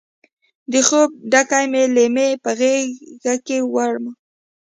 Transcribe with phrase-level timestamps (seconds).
[0.71, 4.13] د خوب ډکې مې لیمې په غیږکې وړمه